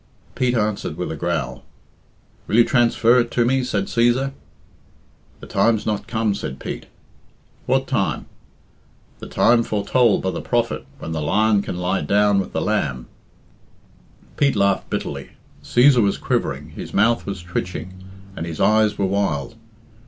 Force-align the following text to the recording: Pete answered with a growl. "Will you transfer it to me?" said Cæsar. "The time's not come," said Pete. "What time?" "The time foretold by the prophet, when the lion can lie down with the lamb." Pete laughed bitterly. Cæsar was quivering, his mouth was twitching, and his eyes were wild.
Pete 0.33 0.55
answered 0.55 0.97
with 0.97 1.11
a 1.11 1.15
growl. 1.15 1.63
"Will 2.47 2.55
you 2.55 2.63
transfer 2.63 3.19
it 3.19 3.29
to 3.29 3.45
me?" 3.45 3.63
said 3.63 3.85
Cæsar. 3.85 4.31
"The 5.41 5.45
time's 5.45 5.85
not 5.85 6.07
come," 6.07 6.33
said 6.33 6.59
Pete. 6.59 6.87
"What 7.67 7.85
time?" 7.85 8.25
"The 9.19 9.27
time 9.27 9.61
foretold 9.61 10.23
by 10.23 10.31
the 10.31 10.41
prophet, 10.41 10.87
when 10.97 11.11
the 11.11 11.21
lion 11.21 11.61
can 11.61 11.77
lie 11.77 12.01
down 12.01 12.39
with 12.39 12.51
the 12.51 12.61
lamb." 12.61 13.05
Pete 14.37 14.55
laughed 14.55 14.89
bitterly. 14.89 15.33
Cæsar 15.63 16.01
was 16.01 16.17
quivering, 16.17 16.69
his 16.71 16.95
mouth 16.95 17.27
was 17.27 17.43
twitching, 17.43 18.03
and 18.35 18.47
his 18.47 18.59
eyes 18.59 18.97
were 18.97 19.05
wild. 19.05 19.53